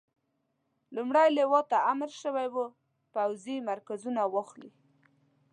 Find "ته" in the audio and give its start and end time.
1.71-1.77